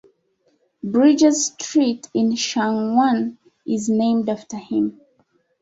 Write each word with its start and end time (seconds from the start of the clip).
Bridges 0.83 1.45
Street 1.45 2.09
in 2.15 2.31
Sheung 2.31 2.95
Wan 2.95 3.37
is 3.67 3.87
named 3.87 4.29
after 4.29 4.57
him. 4.57 4.99